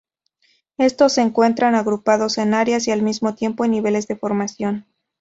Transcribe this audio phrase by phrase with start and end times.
[0.79, 4.87] Estos se encuentran agrupados en áreas y al mismo tiempo en niveles de formación.